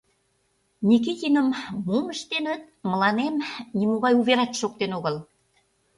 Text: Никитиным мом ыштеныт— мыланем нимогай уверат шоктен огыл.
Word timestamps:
Никитиным 0.89 1.47
мом 1.87 2.05
ыштеныт— 2.13 2.61
мыланем 2.89 3.35
нимогай 3.79 4.13
уверат 4.19 4.51
шоктен 4.59 4.91
огыл. 4.97 5.15